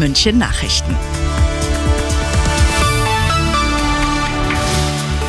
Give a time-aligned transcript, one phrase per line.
[0.00, 0.96] München Nachrichten.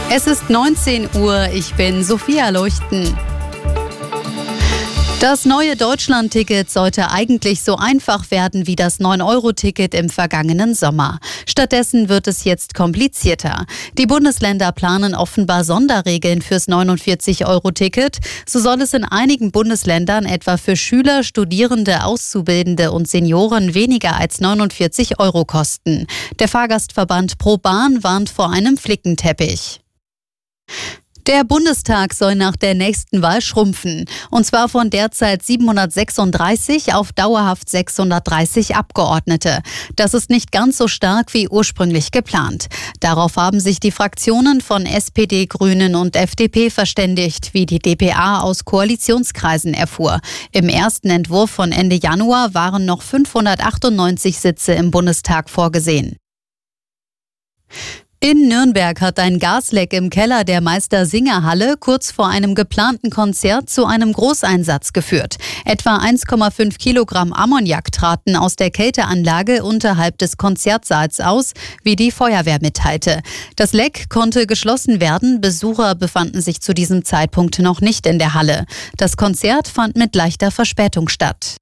[0.10, 3.18] Es ist 19 Uhr, ich bin Sophia Leuchten.
[5.22, 11.20] Das neue Deutschland-Ticket sollte eigentlich so einfach werden wie das 9-Euro-Ticket im vergangenen Sommer.
[11.48, 13.68] Stattdessen wird es jetzt komplizierter.
[14.00, 18.18] Die Bundesländer planen offenbar Sonderregeln fürs 49-Euro-Ticket.
[18.48, 24.42] So soll es in einigen Bundesländern etwa für Schüler, Studierende, Auszubildende und Senioren weniger als
[24.42, 26.08] 49 Euro kosten.
[26.40, 29.82] Der Fahrgastverband Pro Bahn warnt vor einem Flickenteppich.
[31.28, 34.06] Der Bundestag soll nach der nächsten Wahl schrumpfen.
[34.32, 39.62] Und zwar von derzeit 736 auf dauerhaft 630 Abgeordnete.
[39.96, 42.68] Das ist nicht ganz so stark wie ursprünglich geplant.
[43.00, 48.66] Darauf haben sich die Fraktionen von SPD, Grünen und FDP verständigt, wie die DPA aus
[48.66, 50.20] Koalitionskreisen erfuhr.
[50.52, 56.18] Im ersten Entwurf von Ende Januar waren noch 598 Sitze im Bundestag vorgesehen.
[58.24, 63.88] In Nürnberg hat ein Gasleck im Keller der Meister-Singer-Halle kurz vor einem geplanten Konzert zu
[63.88, 65.38] einem Großeinsatz geführt.
[65.66, 72.60] Etwa 1,5 Kilogramm Ammoniak traten aus der Kälteanlage unterhalb des Konzertsaals aus, wie die Feuerwehr
[72.62, 73.24] mitteilte.
[73.56, 75.42] Das Leck konnte geschlossen werden.
[75.42, 78.66] Besucher befanden sich zu diesem Zeitpunkt noch nicht in der Halle.
[78.98, 81.58] Das Konzert fand mit leichter Verspätung statt.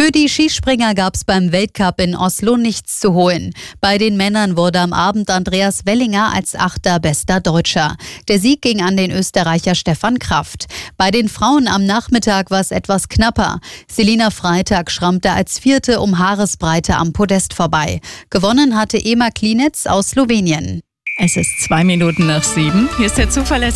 [0.00, 3.52] Für die Skispringer gab es beim Weltcup in Oslo nichts zu holen.
[3.80, 7.96] Bei den Männern wurde am Abend Andreas Wellinger als achter bester Deutscher.
[8.28, 10.66] Der Sieg ging an den Österreicher Stefan Kraft.
[10.96, 13.58] Bei den Frauen am Nachmittag war es etwas knapper.
[13.90, 18.00] Selina Freitag schrammte als vierte um Haaresbreite am Podest vorbei.
[18.30, 20.80] Gewonnen hatte Ema Klinitz aus Slowenien.
[21.20, 22.88] Es ist zwei Minuten nach sieben.
[22.96, 23.66] Hier ist der zuverlässige